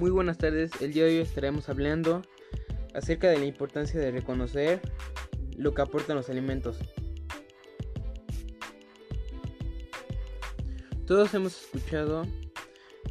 [0.00, 2.22] Muy buenas tardes, el día de hoy estaremos hablando
[2.94, 4.80] acerca de la importancia de reconocer
[5.58, 6.78] lo que aportan los alimentos.
[11.06, 12.22] Todos hemos escuchado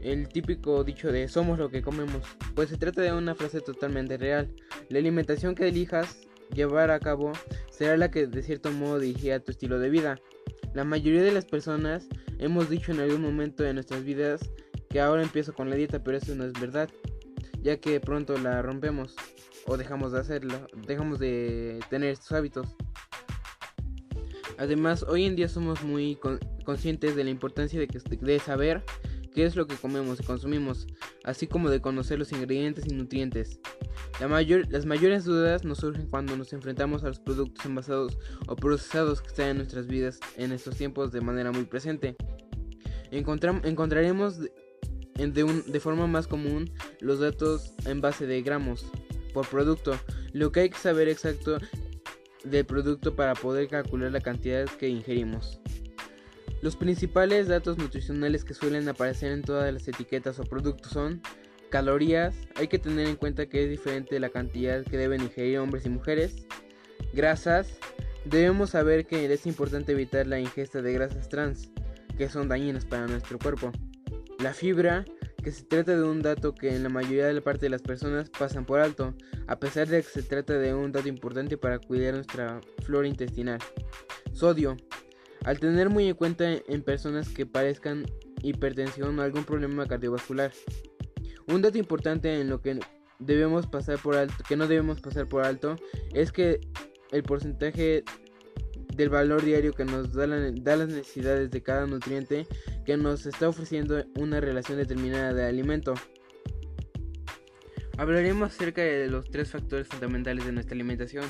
[0.01, 2.23] el típico dicho de somos lo que comemos,
[2.55, 4.51] pues se trata de una frase totalmente real.
[4.89, 6.17] La alimentación que elijas
[6.55, 7.33] llevar a cabo
[7.69, 10.19] será la que de cierto modo dirigirá tu estilo de vida.
[10.73, 12.07] La mayoría de las personas
[12.39, 14.41] hemos dicho en algún momento de nuestras vidas
[14.89, 16.89] que ahora empiezo con la dieta, pero eso no es verdad,
[17.61, 19.15] ya que pronto la rompemos
[19.65, 22.75] o dejamos de hacerlo, dejamos de tener estos hábitos.
[24.57, 26.17] Además, hoy en día somos muy
[26.65, 28.83] conscientes de la importancia de, que, de saber
[29.33, 30.87] qué es lo que comemos y consumimos,
[31.23, 33.61] así como de conocer los ingredientes y nutrientes.
[34.19, 38.55] La mayor, las mayores dudas nos surgen cuando nos enfrentamos a los productos envasados o
[38.55, 42.17] procesados que están en nuestras vidas en estos tiempos de manera muy presente.
[43.11, 44.39] encontraremos
[45.27, 48.85] de, de forma más común los datos en base de gramos
[49.33, 49.97] por producto,
[50.33, 51.59] lo que hay que saber exacto
[52.43, 55.59] del producto para poder calcular la cantidad que ingerimos.
[56.61, 61.21] Los principales datos nutricionales que suelen aparecer en todas las etiquetas o productos son
[61.69, 65.85] calorías, hay que tener en cuenta que es diferente la cantidad que deben ingerir hombres
[65.85, 66.47] y mujeres,
[67.13, 67.77] grasas,
[68.25, 71.71] debemos saber que es importante evitar la ingesta de grasas trans,
[72.17, 73.71] que son dañinas para nuestro cuerpo.
[74.39, 75.03] La fibra,
[75.43, 77.81] que se trata de un dato que en la mayoría de la parte de las
[77.81, 79.13] personas pasan por alto,
[79.47, 83.59] a pesar de que se trata de un dato importante para cuidar nuestra flora intestinal.
[84.31, 84.77] Sodio,
[85.43, 88.05] al tener muy en cuenta en personas que parezcan
[88.41, 90.53] hipertensión o algún problema cardiovascular.
[91.47, 92.79] Un dato importante en lo que
[93.19, 95.75] debemos pasar por alto, que no debemos pasar por alto,
[96.13, 96.61] es que
[97.11, 98.03] el porcentaje
[98.99, 102.45] del valor diario que nos da, las necesidades de cada nutriente
[102.85, 105.93] que nos está ofreciendo una relación determinada de alimento.
[107.97, 111.23] Hablaremos acerca de los tres factores fundamentales de nuestra alimentación,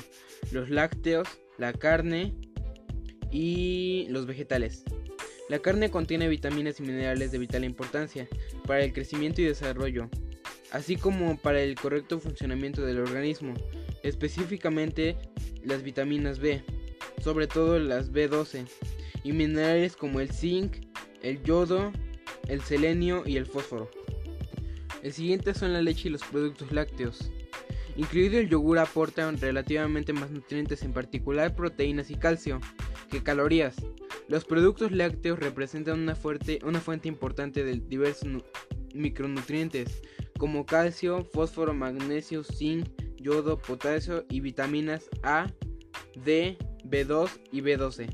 [0.50, 1.28] los lácteos,
[1.58, 2.34] la carne
[3.30, 4.82] y los vegetales.
[5.48, 8.26] La carne contiene vitaminas y minerales de vital importancia
[8.66, 10.10] para el crecimiento y desarrollo,
[10.72, 13.54] así como para el correcto funcionamiento del organismo,
[14.02, 15.16] específicamente
[15.62, 16.64] las vitaminas B,
[17.20, 18.66] sobre todo las B12,
[19.22, 20.76] y minerales como el zinc,
[21.22, 21.92] el yodo,
[22.48, 23.90] el selenio y el fósforo.
[25.02, 27.30] El siguiente son la leche y los productos lácteos.
[27.96, 32.60] Incluido el yogur aportan relativamente más nutrientes, en particular proteínas y calcio,
[33.10, 33.76] que calorías.
[34.28, 38.28] Los productos lácteos representan una, fuerte, una fuente importante de diversos
[38.94, 40.02] micronutrientes,
[40.38, 45.46] como calcio, fósforo, magnesio, zinc, yodo, potasio y vitaminas A,
[46.24, 46.56] D,
[46.90, 48.08] B2 y B12.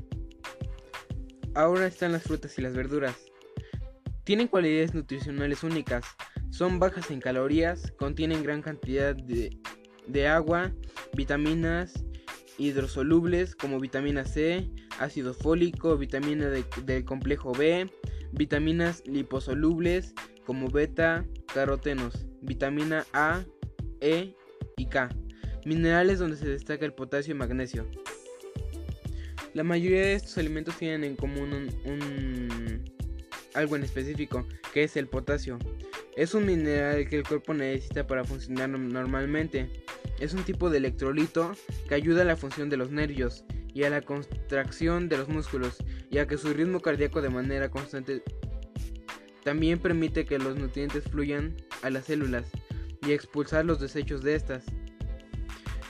[1.55, 3.15] Ahora están las frutas y las verduras.
[4.23, 6.05] Tienen cualidades nutricionales únicas,
[6.49, 10.71] son bajas en calorías, contienen gran cantidad de, agua,
[11.13, 12.03] vitaminas
[12.57, 17.89] hidrosolubles como vitamina C, ácido fólico, vitamina del complejo B,
[18.33, 20.13] vitaminas liposolubles
[20.45, 23.43] como beta carotenos, vitamina A,
[24.01, 24.35] E
[24.77, 25.09] y K,
[25.65, 27.87] minerales donde se destaca el potasio y magnesio.
[29.57, 31.51] La mayoría de estos alimentos tienen en común
[31.83, 32.83] un,
[33.55, 35.57] algo en específico, que es el potasio.
[36.15, 39.67] Es un mineral que el cuerpo necesita para funcionar normalmente.
[40.19, 41.53] Es un tipo de electrolito
[41.89, 45.77] que ayuda a la función de los nervios y a la contracción de los músculos
[46.11, 48.21] y a que su ritmo cardíaco de manera constante
[49.43, 52.45] también permite que los nutrientes fluyan a las células
[53.01, 54.65] y expulsar los desechos de estas.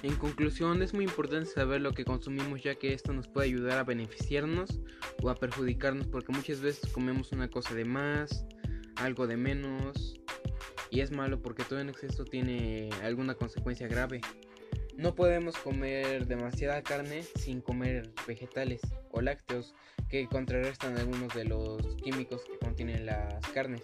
[0.03, 3.79] En conclusión, es muy importante saber lo que consumimos ya que esto nos puede ayudar
[3.79, 4.79] a beneficiarnos
[5.23, 8.45] o a perjudicarnos porque muchas veces comemos una cosa de más,
[8.97, 10.15] algo de menos
[10.91, 14.21] y es malo porque todo en exceso tiene alguna consecuencia grave.
[14.95, 18.81] No podemos comer demasiada carne sin comer vegetales
[19.11, 19.73] o lácteos
[20.09, 23.83] que contrarrestan algunos de los químicos que contienen las carnes.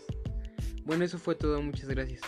[0.83, 2.21] Bueno, eso fue todo, muchas gracias.